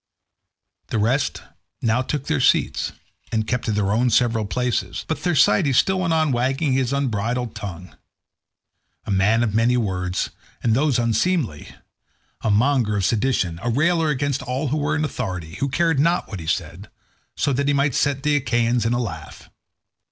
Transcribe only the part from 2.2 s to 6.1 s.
their seats and kept to their own several places, but Thersites still